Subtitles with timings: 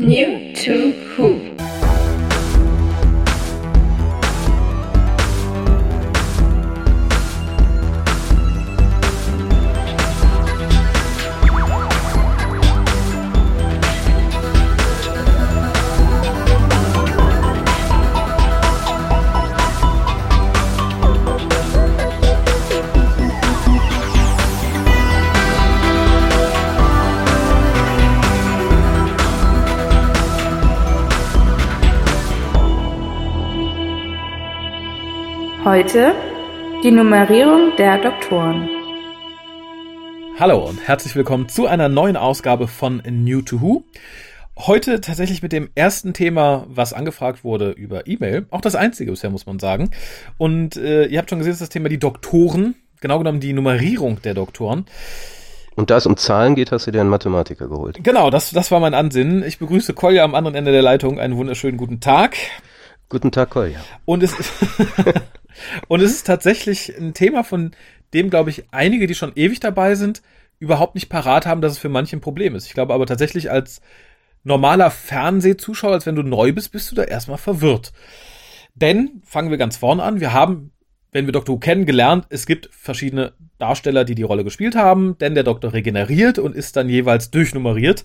[0.00, 1.07] New to
[35.64, 36.14] Heute
[36.84, 38.68] die Nummerierung der Doktoren.
[40.38, 43.82] Hallo und herzlich willkommen zu einer neuen Ausgabe von New to Who.
[44.56, 48.46] Heute tatsächlich mit dem ersten Thema, was angefragt wurde über E-Mail.
[48.50, 49.90] Auch das einzige bisher, muss man sagen.
[50.38, 52.76] Und äh, ihr habt schon gesehen, das ist das Thema die Doktoren.
[53.00, 54.86] Genau genommen die Nummerierung der Doktoren.
[55.74, 57.98] Und da es um Zahlen geht, hast du dir einen Mathematiker geholt.
[58.02, 59.42] Genau, das, das war mein Ansinnen.
[59.42, 61.18] Ich begrüße Kolja am anderen Ende der Leitung.
[61.18, 62.36] Einen wunderschönen guten Tag.
[63.08, 63.78] Guten Tag, Kolja.
[64.04, 64.34] Und es,
[65.88, 67.72] und es ist tatsächlich ein Thema, von
[68.14, 70.22] dem, glaube ich, einige, die schon ewig dabei sind,
[70.58, 72.66] überhaupt nicht parat haben, dass es für manche ein Problem ist.
[72.66, 73.80] Ich glaube aber tatsächlich als
[74.44, 77.92] normaler Fernsehzuschauer, als wenn du neu bist, bist du da erstmal verwirrt.
[78.74, 80.72] Denn, fangen wir ganz vorne an, wir haben,
[81.12, 81.56] wenn wir Dr.
[81.56, 85.72] Who kennen, gelernt, es gibt verschiedene Darsteller, die die Rolle gespielt haben, denn der Doktor
[85.72, 88.04] regeneriert und ist dann jeweils durchnummeriert,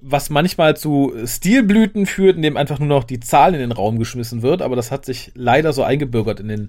[0.00, 4.42] was manchmal zu Stilblüten führt, indem einfach nur noch die Zahl in den Raum geschmissen
[4.42, 6.68] wird, aber das hat sich leider so eingebürgert in den,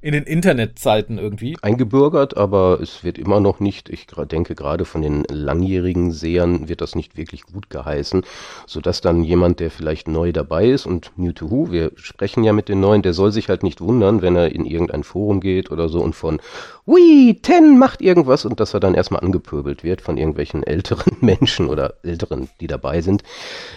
[0.00, 1.56] in den Internetzeiten irgendwie.
[1.62, 6.80] Eingebürgert, aber es wird immer noch nicht, ich denke gerade von den langjährigen Sehern wird
[6.80, 8.22] das nicht wirklich gut geheißen,
[8.66, 12.52] sodass dann jemand, der vielleicht neu dabei ist und New to Who, wir sprechen ja
[12.52, 15.72] mit den Neuen, der soll sich halt nicht wundern, wenn er in irgendein Forum geht
[15.72, 16.40] oder so und von
[16.84, 21.16] We, 10 Mann macht irgendwas und dass er dann erstmal angepöbelt wird von irgendwelchen älteren
[21.20, 23.22] Menschen oder älteren, die dabei sind.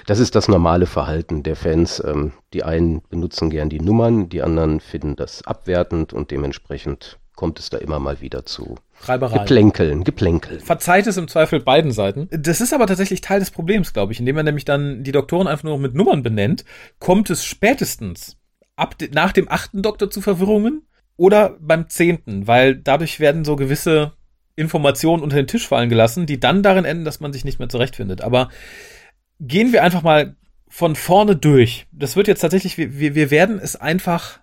[0.06, 2.02] Das ist das normale Verhalten der Fans.
[2.06, 7.60] Ähm, die einen benutzen gern die Nummern, die anderen finden das abwertend und dementsprechend kommt
[7.60, 9.40] es da immer mal wieder zu Reibereien.
[9.40, 10.60] Geplänkeln, Geplänkeln.
[10.60, 12.28] Verzeiht es im Zweifel beiden Seiten.
[12.32, 14.20] Das ist aber tatsächlich Teil des Problems, glaube ich.
[14.20, 16.66] Indem man nämlich dann die Doktoren einfach nur mit Nummern benennt,
[17.00, 18.36] kommt es spätestens
[18.76, 20.84] ab, nach dem achten Doktor zu Verwirrungen
[21.20, 24.14] oder beim zehnten, weil dadurch werden so gewisse
[24.56, 27.68] Informationen unter den Tisch fallen gelassen, die dann darin enden, dass man sich nicht mehr
[27.68, 28.22] zurechtfindet.
[28.22, 28.50] Aber
[29.42, 30.38] gehen wir einfach mal
[30.70, 31.88] von vorne durch.
[31.92, 34.40] Das wird jetzt tatsächlich, wir, wir werden es einfach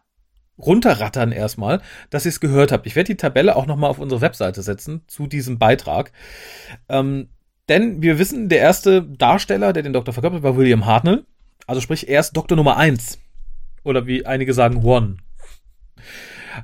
[0.58, 2.86] runterrattern erstmal, dass ihr es gehört habt.
[2.86, 6.12] Ich werde die Tabelle auch nochmal auf unsere Webseite setzen zu diesem Beitrag.
[6.90, 7.28] Ähm,
[7.70, 11.24] denn wir wissen, der erste Darsteller, der den Doktor verkörpert, war William Hartnell.
[11.66, 13.18] Also sprich, er ist Doktor Nummer eins
[13.82, 15.16] Oder wie einige sagen, One.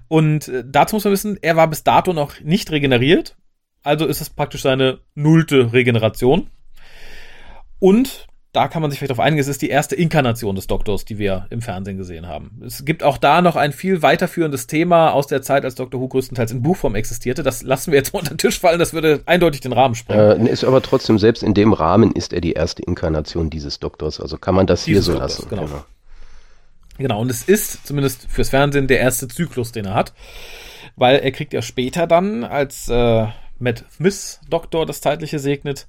[0.08, 3.36] Und äh, dazu muss man wissen, er war bis dato noch nicht regeneriert.
[3.82, 6.48] Also ist es praktisch seine nullte Regeneration.
[7.78, 11.06] Und da kann man sich vielleicht auf einigen, es ist die erste Inkarnation des Doktors,
[11.06, 12.60] die wir im Fernsehen gesehen haben.
[12.64, 16.08] Es gibt auch da noch ein viel weiterführendes Thema aus der Zeit, als Doctor Who
[16.08, 17.42] größtenteils in Buchform existierte.
[17.42, 20.46] Das lassen wir jetzt mal unter den Tisch fallen, das würde eindeutig den Rahmen sprengen.
[20.46, 24.20] Äh, ist aber trotzdem, selbst in dem Rahmen ist er die erste Inkarnation dieses Doktors.
[24.20, 25.48] Also kann man das dieses hier so Doktors, lassen.
[25.48, 25.64] Genau.
[25.64, 25.84] genau.
[26.98, 30.12] Genau, und es ist zumindest fürs Fernsehen der erste Zyklus, den er hat.
[30.96, 33.26] Weil er kriegt ja später dann, als äh,
[33.58, 35.86] Matt Smith Doktor das Zeitliche segnet,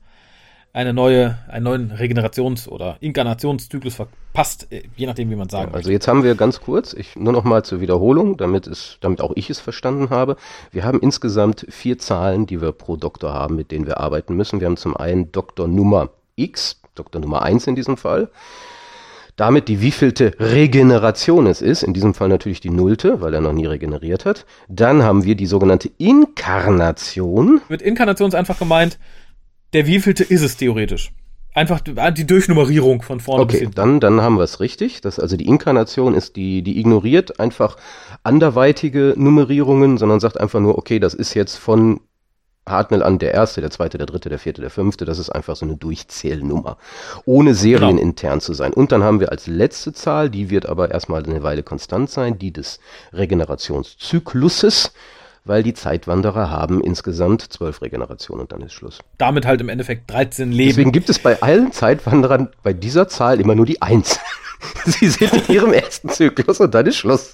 [0.72, 5.76] eine neue, einen neuen Regenerations- oder Inkarnationszyklus verpasst, äh, je nachdem, wie man sagen ja,
[5.76, 9.22] Also jetzt haben wir ganz kurz, ich, nur noch mal zur Wiederholung, damit, es, damit
[9.22, 10.36] auch ich es verstanden habe.
[10.72, 14.60] Wir haben insgesamt vier Zahlen, die wir pro Doktor haben, mit denen wir arbeiten müssen.
[14.60, 18.30] Wir haben zum einen Doktor Nummer X, Doktor Nummer 1 in diesem Fall
[19.36, 23.54] damit die wievielte Regeneration es ist, in diesem Fall natürlich die nullte, weil er noch
[23.54, 24.46] nie regeneriert hat.
[24.70, 27.62] Dann haben wir die sogenannte Inkarnation.
[27.70, 29.00] Mit Inkarnation ist einfach gemeint,
[29.74, 31.12] der wievielte ist es theoretisch.
[31.56, 33.76] Einfach die Durchnummerierung von vorne okay, bis hinten.
[33.76, 35.02] Dann, dann haben wir es richtig.
[35.02, 37.78] Das, also die Inkarnation ist die, die ignoriert einfach
[38.24, 42.00] anderweitige Nummerierungen, sondern sagt einfach nur, okay, das ist jetzt von
[42.68, 45.06] Hartnell an der erste, der zweite, der dritte, der vierte, der fünfte.
[45.06, 46.78] Das ist einfach so eine Durchzählnummer.
[47.26, 48.42] Ohne serienintern genau.
[48.42, 48.74] zu sein.
[48.74, 52.40] Und dann haben wir als letzte Zahl, die wird aber erstmal eine Weile konstant sein,
[52.40, 52.80] die des
[53.14, 54.94] Regenerationszykluses
[55.46, 59.00] weil die Zeitwanderer haben insgesamt zwölf Regenerationen und dann ist Schluss.
[59.18, 60.70] Damit halt im Endeffekt 13 Leben.
[60.70, 64.20] Deswegen gibt es bei allen Zeitwanderern bei dieser Zahl immer nur die Eins.
[64.86, 67.34] Sie sind in ihrem ersten Zyklus und dann ist Schluss.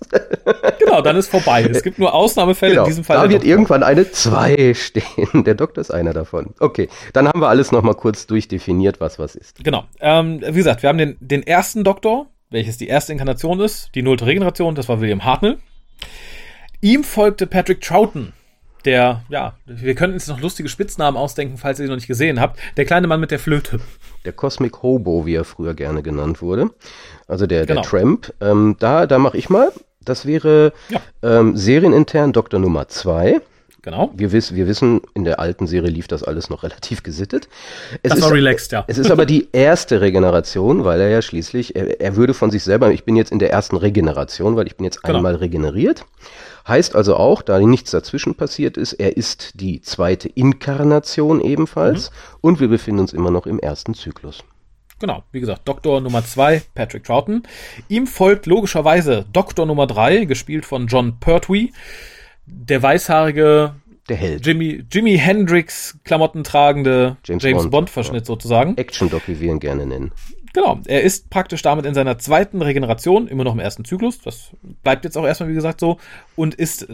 [0.80, 1.64] Genau, dann ist vorbei.
[1.64, 3.18] Es gibt nur Ausnahmefälle genau, in diesem Fall.
[3.18, 5.44] Da wird irgendwann eine 2 stehen.
[5.44, 6.54] Der Doktor ist einer davon.
[6.60, 9.64] Okay, dann haben wir alles nochmal kurz durchdefiniert, was was ist.
[9.64, 9.86] Genau.
[10.00, 14.02] Ähm, wie gesagt, wir haben den, den ersten Doktor, welches die erste Inkarnation ist, die
[14.02, 15.58] nullte Regeneration, das war William Hartnell.
[16.82, 18.34] Ihm folgte Patrick Troughton.
[18.86, 22.40] Der, ja, wir könnten uns noch lustige Spitznamen ausdenken, falls ihr sie noch nicht gesehen
[22.40, 22.60] habt.
[22.78, 23.80] Der kleine Mann mit der Flöte.
[24.26, 26.70] Der Cosmic Hobo, wie er früher gerne genannt wurde.
[27.28, 27.82] Also der, genau.
[27.82, 28.34] der Tramp.
[28.42, 29.72] Ähm, da da mache ich mal.
[30.02, 31.02] Das wäre ja.
[31.22, 33.42] ähm, serienintern Doktor Nummer 2.
[33.82, 34.12] Genau.
[34.14, 37.48] Wir, wiss, wir wissen, in der alten Serie lief das alles noch relativ gesittet.
[38.04, 38.84] Es das war relaxed, ja.
[38.88, 42.64] Es ist aber die erste Regeneration, weil er ja schließlich, er, er, würde von sich
[42.64, 45.18] selber, ich bin jetzt in der ersten Regeneration, weil ich bin jetzt genau.
[45.18, 46.06] einmal regeneriert.
[46.68, 52.38] Heißt also auch, da nichts dazwischen passiert ist, er ist die zweite Inkarnation ebenfalls mhm.
[52.42, 54.44] und wir befinden uns immer noch im ersten Zyklus.
[55.00, 57.44] Genau, wie gesagt, Doktor Nummer 2, Patrick Troughton.
[57.88, 61.72] Ihm folgt logischerweise Doktor Nummer 3, gespielt von John Pertwee
[62.46, 63.76] der weißhaarige
[64.10, 64.46] der Held.
[64.46, 68.76] Jimmy, Jimi Hendrix Klamotten tragende James, James Bond, Bond sozusagen.
[68.78, 70.12] Action Doc, wie wir ihn gerne nennen.
[70.54, 74.52] Genau, er ist praktisch damit in seiner zweiten Regeneration, immer noch im ersten Zyklus, das
[74.84, 75.98] bleibt jetzt auch erstmal wie gesagt so,
[76.36, 76.88] und ist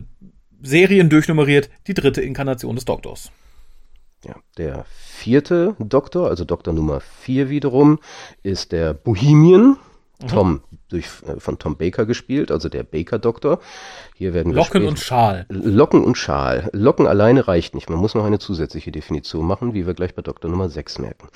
[0.61, 3.31] Serien durchnummeriert, die dritte Inkarnation des Doktors.
[4.25, 7.99] Ja, der vierte Doktor, also Doktor Nummer vier wiederum,
[8.41, 9.77] ist der Bohemian,
[10.21, 10.27] Mhm.
[10.27, 13.59] Tom durch, äh, von Tom Baker gespielt, also der Baker-Doktor.
[14.15, 15.45] Hier werden Locken und Schal.
[15.49, 16.69] Locken und Schal.
[16.73, 17.89] Locken alleine reicht nicht.
[17.89, 21.27] Man muss noch eine zusätzliche Definition machen, wie wir gleich bei Doktor Nummer 6 merken.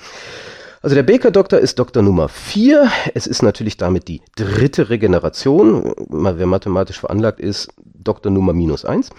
[0.82, 2.90] Also der Baker-Doktor ist Doktor Nummer 4.
[3.12, 5.92] Es ist natürlich damit die dritte Regeneration.
[6.08, 9.10] Wer mathematisch veranlagt ist, Doktor Nummer minus 1.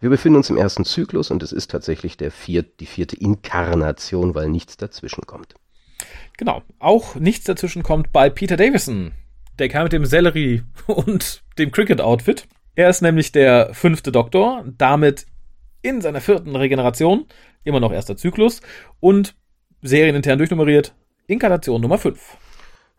[0.00, 4.34] Wir befinden uns im ersten Zyklus und es ist tatsächlich der viert, die vierte Inkarnation,
[4.34, 5.54] weil nichts dazwischen kommt.
[6.38, 6.62] Genau.
[6.78, 9.12] Auch nichts dazwischen kommt bei Peter Davison.
[9.58, 12.48] Der kam mit dem Sellerie und dem Cricket-Outfit.
[12.74, 15.26] Er ist nämlich der fünfte Doktor, damit
[15.82, 17.26] in seiner vierten Regeneration,
[17.64, 18.62] immer noch erster Zyklus
[18.98, 19.34] und
[19.82, 20.94] serienintern durchnummeriert,
[21.26, 22.36] Inkarnation Nummer 5.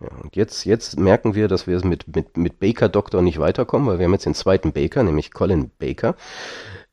[0.02, 3.88] Ja, und jetzt, jetzt merken wir, dass wir mit, mit, mit Baker Doktor nicht weiterkommen,
[3.88, 6.16] weil wir haben jetzt den zweiten Baker, nämlich Colin Baker.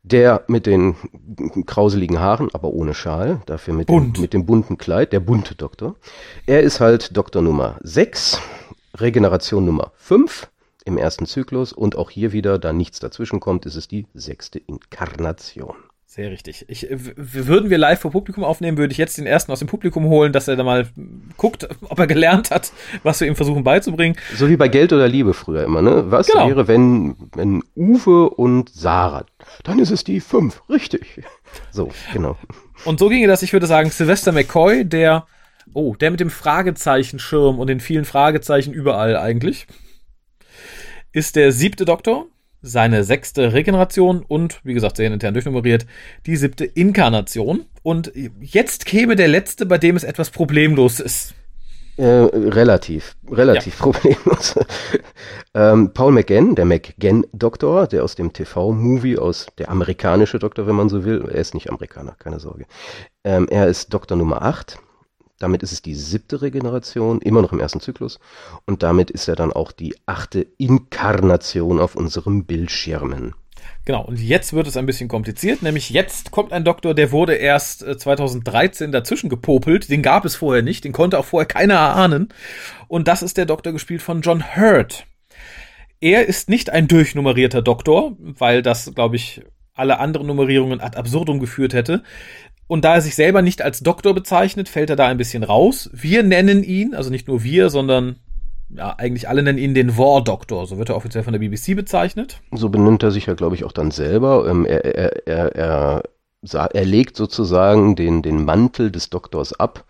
[0.02, 0.96] Der mit den
[1.66, 5.96] krauseligen Haaren, aber ohne Schal, dafür mit, dem, mit dem bunten Kleid, der bunte Doktor.
[6.46, 8.40] Er ist halt Doktor Nummer 6,
[8.96, 10.48] Regeneration Nummer 5
[10.86, 14.58] im ersten Zyklus und auch hier wieder, da nichts dazwischen kommt, ist es die sechste
[14.58, 15.76] Inkarnation.
[16.12, 16.64] Sehr richtig.
[16.66, 20.06] Ich, würden wir live vor Publikum aufnehmen, würde ich jetzt den ersten aus dem Publikum
[20.06, 20.88] holen, dass er da mal
[21.36, 22.72] guckt, ob er gelernt hat,
[23.04, 24.16] was wir ihm versuchen beizubringen.
[24.34, 26.10] So wie bei Geld oder Liebe früher immer, ne?
[26.10, 26.48] Was genau.
[26.48, 29.24] wäre, wenn, wenn Uwe und Sarah,
[29.62, 31.22] dann ist es die fünf, richtig.
[31.70, 32.36] So, genau.
[32.84, 35.28] Und so ginge das, ich würde sagen, Sylvester McCoy, der,
[35.74, 39.68] oh, der mit dem Fragezeichenschirm und den vielen Fragezeichen überall eigentlich,
[41.12, 42.26] ist der siebte Doktor
[42.62, 45.86] seine sechste Regeneration und, wie gesagt, sehr intern durchnummeriert,
[46.26, 47.66] die siebte Inkarnation.
[47.82, 51.34] Und jetzt käme der letzte, bei dem es etwas problemlos ist.
[51.96, 53.82] Äh, relativ, relativ ja.
[53.82, 54.58] problemlos.
[55.54, 60.88] ähm, Paul McGann, der McGann-Doktor, der aus dem TV-Movie, aus der amerikanische Doktor, wenn man
[60.88, 62.64] so will, er ist nicht Amerikaner, keine Sorge.
[63.24, 64.78] Ähm, er ist Doktor Nummer 8
[65.40, 68.20] damit ist es die siebte Regeneration, immer noch im ersten Zyklus.
[68.66, 73.34] Und damit ist er dann auch die achte Inkarnation auf unserem Bildschirmen.
[73.86, 77.34] Genau, und jetzt wird es ein bisschen kompliziert, nämlich jetzt kommt ein Doktor, der wurde
[77.34, 81.74] erst 2013 äh, dazwischen gepopelt, den gab es vorher nicht, den konnte auch vorher keiner
[81.74, 82.28] erahnen.
[82.88, 85.06] Und das ist der Doktor gespielt von John Hurt.
[86.00, 89.42] Er ist nicht ein durchnummerierter Doktor, weil das, glaube ich,
[89.74, 92.02] alle anderen Nummerierungen ad absurdum geführt hätte.
[92.70, 95.90] Und da er sich selber nicht als Doktor bezeichnet, fällt er da ein bisschen raus.
[95.92, 98.20] Wir nennen ihn, also nicht nur wir, sondern
[98.68, 100.68] ja, eigentlich alle nennen ihn den War-Doktor.
[100.68, 102.40] So wird er offiziell von der BBC bezeichnet.
[102.52, 104.48] So benimmt er sich ja, glaube ich, auch dann selber.
[104.48, 109.84] Ähm, er, er, er, er, er legt sozusagen den, den Mantel des Doktors ab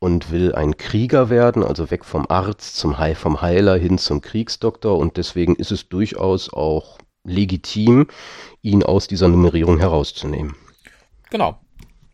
[0.00, 4.20] und will ein Krieger werden, also weg vom Arzt zum Heil, vom Heiler hin zum
[4.20, 4.98] Kriegsdoktor.
[4.98, 8.08] Und deswegen ist es durchaus auch legitim,
[8.62, 10.56] ihn aus dieser Nummerierung herauszunehmen.
[11.30, 11.56] Genau.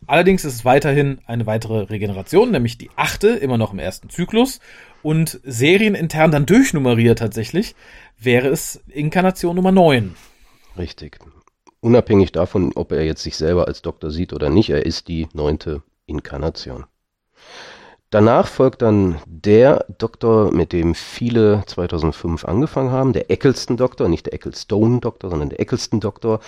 [0.06, 4.60] Allerdings ist es weiterhin eine weitere Regeneration, nämlich die achte, immer noch im ersten Zyklus.
[5.02, 7.74] Und serienintern dann durchnummeriert tatsächlich,
[8.18, 10.14] wäre es Inkarnation Nummer 9.
[10.78, 11.18] Richtig.
[11.80, 15.28] Unabhängig davon, ob er jetzt sich selber als Doktor sieht oder nicht, er ist die
[15.32, 16.86] neunte Inkarnation.
[18.10, 24.34] Danach folgt dann der Doktor, mit dem viele 2005 angefangen haben, der Eccleston-Doktor, nicht der
[24.34, 26.40] Ecclestone-Doktor, sondern der Eccleston-Doktor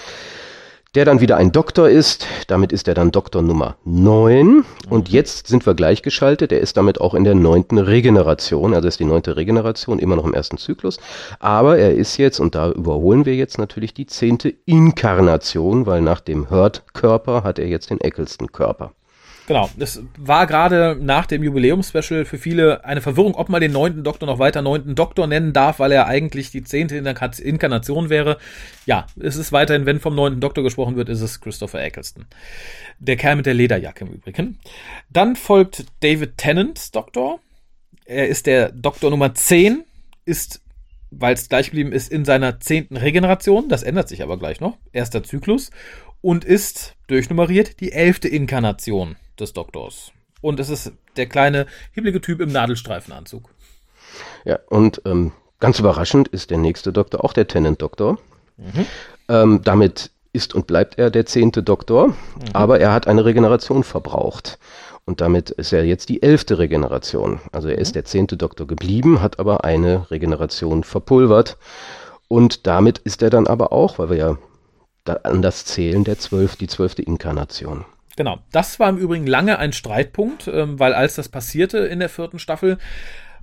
[0.99, 2.27] der dann wieder ein Doktor ist.
[2.49, 4.65] Damit ist er dann Doktor Nummer 9.
[4.91, 5.15] Und mhm.
[5.15, 6.51] jetzt sind wir gleichgeschaltet.
[6.51, 8.75] Er ist damit auch in der neunten Regeneration.
[8.75, 10.99] Also ist die neunte Regeneration immer noch im ersten Zyklus.
[11.39, 16.19] Aber er ist jetzt, und da überholen wir jetzt natürlich die zehnte Inkarnation, weil nach
[16.19, 18.91] dem Hurt-Körper hat er jetzt den Eccleston-Körper.
[19.49, 24.05] Genau, es war gerade nach dem Jubiläumspecial für viele eine Verwirrung, ob man den neunten
[24.05, 28.37] Doktor noch weiter neunten Doktor nennen darf, weil er eigentlich die zehnte Inkarnation wäre.
[28.85, 32.27] Ja, es ist weiterhin, wenn vom neunten Doktor gesprochen wird, ist es Christopher Eccleston.
[32.99, 34.59] Der Kerl mit der Lederjacke im Übrigen.
[35.09, 37.41] Dann folgt David Tennants Doktor.
[38.05, 39.83] Er ist der Doktor Nummer 10,
[40.27, 40.61] ist
[41.11, 43.71] weil es gleich geblieben ist, in seiner zehnten Regeneration.
[43.71, 44.77] Das ändert sich aber gleich noch.
[44.93, 45.71] Erster Zyklus.
[46.21, 50.13] Und ist durchnummeriert die elfte Inkarnation des Doktors.
[50.41, 53.51] Und es ist der kleine, hibbelige Typ im Nadelstreifenanzug.
[54.45, 58.19] Ja, und ähm, ganz überraschend ist der nächste Doktor auch der Tenant-Doktor.
[58.57, 58.87] Mhm.
[59.29, 62.15] Ähm, damit ist und bleibt er der zehnte Doktor, mhm.
[62.53, 64.59] aber er hat eine Regeneration verbraucht.
[65.05, 67.41] Und damit ist er jetzt die elfte Regeneration.
[67.51, 67.95] Also er ist mhm.
[67.95, 71.57] der zehnte Doktor geblieben, hat aber eine Regeneration verpulvert.
[72.29, 74.37] Und damit ist er dann aber auch, weil wir ja
[75.23, 77.87] an das zählen, der zwölf, die zwölfte Inkarnation.
[78.19, 78.41] Genau.
[78.51, 82.41] Das war im Übrigen lange ein Streitpunkt, ähm, weil als das passierte in der vierten
[82.41, 82.79] Staffel,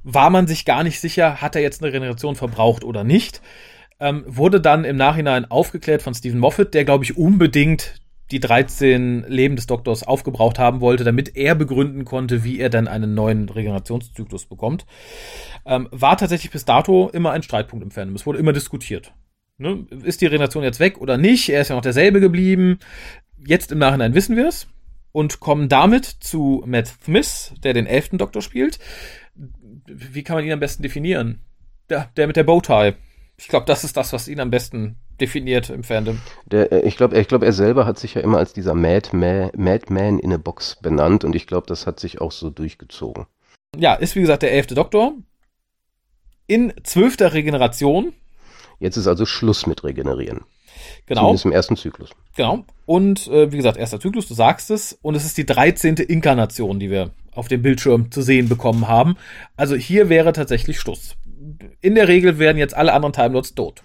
[0.04, 3.42] war man sich gar nicht sicher, hat er jetzt eine Regeneration verbraucht oder nicht.
[4.02, 8.02] Ähm, wurde dann im Nachhinein aufgeklärt von Stephen Moffat, der, glaube ich, unbedingt
[8.32, 12.90] die 13 Leben des Doktors aufgebraucht haben wollte, damit er begründen konnte, wie er dann
[12.90, 14.86] einen neuen Regenerationszyklus bekommt.
[15.66, 18.16] Ähm, war tatsächlich bis dato immer ein Streitpunkt im Fandom.
[18.16, 19.14] Es wurde immer diskutiert.
[19.58, 19.88] Ne?
[20.04, 21.48] Ist die Regeneration jetzt weg oder nicht?
[21.48, 22.80] Er ist ja noch derselbe geblieben
[23.38, 24.68] jetzt im Nachhinein wissen wir es
[25.12, 28.80] und kommen damit zu Matt Smith, der den elften Doktor spielt.
[29.86, 31.42] Wie kann man ihn am besten definieren?
[31.90, 32.94] Der, der mit der Bowtie.
[33.38, 36.20] Ich glaube, das ist das, was ihn am besten definiert im Fandom.
[36.46, 39.52] Der, äh, ich glaube, ich glaub, er selber hat sich ja immer als dieser Madman
[39.56, 39.86] Mad
[40.22, 43.26] in a Box benannt und ich glaube, das hat sich auch so durchgezogen.
[43.78, 45.14] Ja, ist wie gesagt der elfte Doktor.
[46.48, 48.14] In zwölfter Regeneration.
[48.80, 50.42] Jetzt ist also Schluss mit Regenerieren.
[51.06, 51.22] Genau.
[51.22, 52.10] Zumindest im ersten Zyklus.
[52.36, 52.66] Genau.
[52.86, 54.98] Und äh, wie gesagt, erster Zyklus, du sagst es.
[55.02, 55.96] Und es ist die 13.
[55.96, 59.18] Inkarnation, die wir auf dem Bildschirm zu sehen bekommen haben.
[59.58, 61.16] Also hier wäre tatsächlich Schluss.
[61.82, 63.82] In der Regel werden jetzt alle anderen Timelots tot.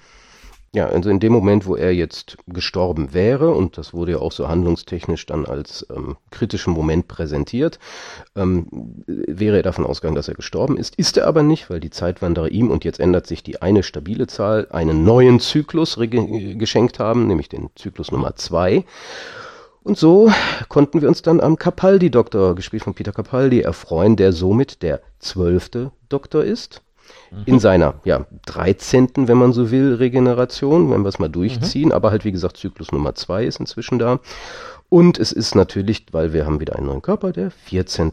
[0.72, 4.30] Ja, also in dem Moment, wo er jetzt gestorben wäre, und das wurde ja auch
[4.30, 7.80] so handlungstechnisch dann als ähm, kritischen Moment präsentiert,
[8.36, 8.68] ähm,
[9.06, 10.94] wäre er davon ausgegangen, dass er gestorben ist.
[10.94, 14.28] Ist er aber nicht, weil die Zeitwanderer ihm, und jetzt ändert sich die eine stabile
[14.28, 18.84] Zahl, einen neuen Zyklus geschenkt haben, nämlich den Zyklus Nummer zwei.
[19.82, 20.30] Und so
[20.68, 25.90] konnten wir uns dann am Capaldi-Doktor, gespielt von Peter Capaldi, erfreuen, der somit der zwölfte
[26.08, 26.82] Doktor ist
[27.46, 31.92] in seiner ja, 13., wenn man so will, Regeneration, wenn wir es mal durchziehen, mhm.
[31.92, 34.20] aber halt wie gesagt, Zyklus Nummer 2 ist inzwischen da.
[34.88, 38.12] Und es ist natürlich, weil wir haben wieder einen neuen Körper, der 14.,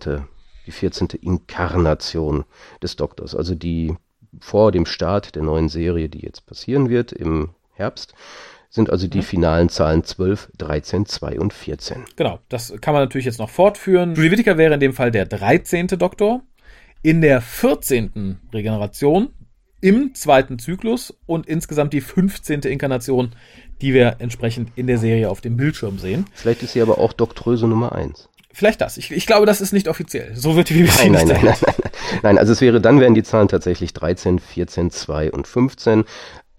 [0.67, 1.07] die 14.
[1.21, 2.43] Inkarnation
[2.83, 3.95] des Doktors, also die
[4.39, 8.13] vor dem Start der neuen Serie, die jetzt passieren wird im Herbst,
[8.69, 9.23] sind also die mhm.
[9.23, 12.05] finalen Zahlen 12, 13, 2 und 14.
[12.15, 14.13] Genau, das kann man natürlich jetzt noch fortführen.
[14.13, 15.87] Julie Whittaker wäre in dem Fall der 13.
[15.87, 16.41] Doktor
[17.07, 18.37] in der 14.
[18.51, 19.29] Regeneration
[19.79, 22.63] im zweiten Zyklus und insgesamt die 15.
[22.63, 23.31] Inkarnation,
[23.81, 26.25] die wir entsprechend in der Serie auf dem Bildschirm sehen.
[26.33, 28.27] Vielleicht ist sie aber auch Doktröse Nummer 1.
[28.51, 28.97] Vielleicht das.
[28.97, 30.35] Ich, ich glaube, das ist nicht offiziell.
[30.35, 31.91] So wird die BBC nein, nein, nein, nein, nein.
[32.23, 36.03] Nein, also es wäre, dann wären die Zahlen tatsächlich 13, 14, 2 und 15.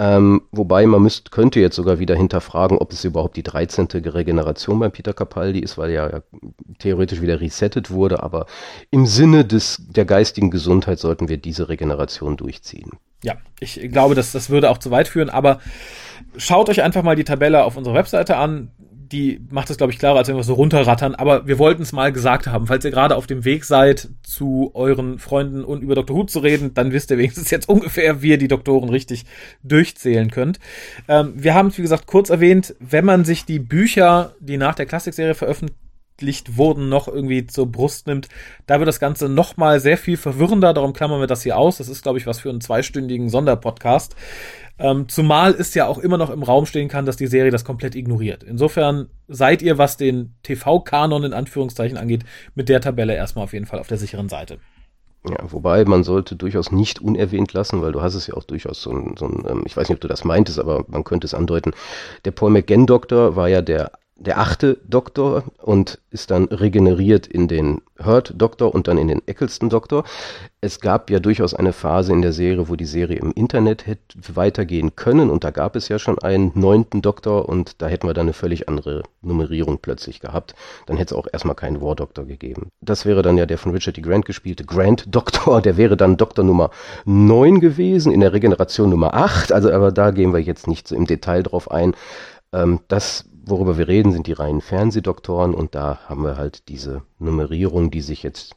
[0.00, 3.86] Ähm, wobei man müsst, könnte jetzt sogar wieder hinterfragen, ob es überhaupt die 13.
[3.86, 6.22] Regeneration bei Peter Capaldi ist, weil er ja
[6.78, 8.22] theoretisch wieder resettet wurde.
[8.22, 8.46] Aber
[8.90, 12.92] im Sinne des, der geistigen Gesundheit sollten wir diese Regeneration durchziehen.
[13.24, 15.58] Ja, ich glaube, dass das würde auch zu weit führen, aber
[16.36, 18.70] schaut euch einfach mal die Tabelle auf unserer Webseite an
[19.12, 21.14] die macht es, glaube ich, klarer, als wenn wir so runterrattern.
[21.14, 22.66] Aber wir wollten es mal gesagt haben.
[22.66, 26.16] Falls ihr gerade auf dem Weg seid, zu euren Freunden und über Dr.
[26.16, 29.24] Who zu reden, dann wisst ihr wenigstens jetzt ungefähr, wie ihr die Doktoren richtig
[29.62, 30.58] durchzählen könnt.
[31.08, 34.74] Ähm, wir haben es, wie gesagt, kurz erwähnt, wenn man sich die Bücher, die nach
[34.74, 38.28] der Klassikserie veröffentlicht wurden, noch irgendwie zur Brust nimmt,
[38.66, 40.74] da wird das Ganze noch mal sehr viel verwirrender.
[40.74, 41.78] Darum klammern wir das hier aus.
[41.78, 44.14] Das ist, glaube ich, was für einen zweistündigen Sonderpodcast.
[44.78, 47.64] Ähm, zumal es ja auch immer noch im Raum stehen kann, dass die Serie das
[47.64, 48.42] komplett ignoriert.
[48.44, 53.66] Insofern seid ihr, was den TV-Kanon in Anführungszeichen angeht, mit der Tabelle erstmal auf jeden
[53.66, 54.58] Fall auf der sicheren Seite.
[55.28, 58.80] Ja, wobei man sollte durchaus nicht unerwähnt lassen, weil du hast es ja auch durchaus
[58.80, 61.26] so ein, so ein ähm, ich weiß nicht, ob du das meintest, aber man könnte
[61.26, 61.72] es andeuten.
[62.24, 67.80] Der Paul McGann-Doktor war ja der der achte Doktor und ist dann regeneriert in den
[68.04, 70.02] Hurt-Doktor und dann in den Eccleston-Doktor.
[70.60, 74.18] Es gab ja durchaus eine Phase in der Serie, wo die Serie im Internet hätte
[74.34, 78.14] weitergehen können und da gab es ja schon einen neunten Doktor und da hätten wir
[78.14, 80.56] dann eine völlig andere Nummerierung plötzlich gehabt.
[80.86, 82.70] Dann hätte es auch erstmal keinen War-Doktor gegeben.
[82.80, 84.00] Das wäre dann ja der von Richard D.
[84.00, 86.70] Grant gespielte Grant-Doktor, der wäre dann Doktor Nummer
[87.04, 90.96] 9 gewesen, in der Regeneration Nummer 8, also aber da gehen wir jetzt nicht so
[90.96, 91.94] im Detail drauf ein.
[92.52, 97.02] Ähm, das worüber wir reden, sind die reinen Fernsehdoktoren und da haben wir halt diese
[97.18, 98.56] Nummerierung, die sich jetzt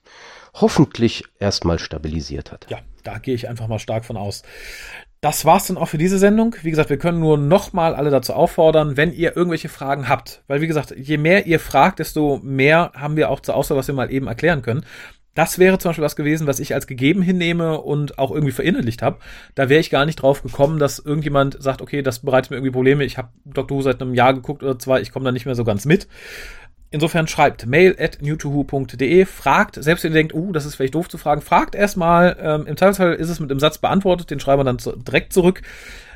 [0.53, 2.67] hoffentlich erstmal stabilisiert hat.
[2.69, 4.43] Ja, da gehe ich einfach mal stark von aus.
[5.21, 6.55] Das war's dann auch für diese Sendung.
[6.63, 10.43] Wie gesagt, wir können nur nochmal alle dazu auffordern, wenn ihr irgendwelche Fragen habt.
[10.47, 13.87] Weil, wie gesagt, je mehr ihr fragt, desto mehr haben wir auch zur Auswahl, was
[13.87, 14.83] wir mal eben erklären können.
[15.33, 19.01] Das wäre zum Beispiel was gewesen, was ich als gegeben hinnehme und auch irgendwie verinnerlicht
[19.01, 19.19] habe.
[19.55, 22.73] Da wäre ich gar nicht drauf gekommen, dass irgendjemand sagt, okay, das bereitet mir irgendwie
[22.73, 23.03] Probleme.
[23.05, 23.77] Ich habe Dr.
[23.77, 26.07] Who seit einem Jahr geguckt oder zwei, ich komme da nicht mehr so ganz mit.
[26.93, 31.07] Insofern schreibt mail at newtowho.de, fragt, selbst wenn ihr denkt, uh, das ist vielleicht doof
[31.07, 32.35] zu fragen, fragt erstmal.
[32.37, 35.31] Ähm, Im Zweifelsfall ist es mit dem Satz beantwortet, den schreiben wir dann zu, direkt
[35.31, 35.61] zurück.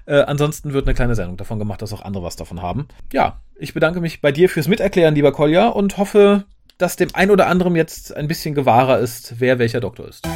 [0.06, 2.90] Äh, ansonsten wird eine kleine Sendung davon gemacht, dass auch andere was davon haben.
[3.14, 6.44] Ja, ich bedanke mich bei dir fürs Miterklären, lieber Kolja, und hoffe,
[6.78, 10.28] dass dem ein oder anderem jetzt ein bisschen gewahrer ist, wer welcher Doktor ist.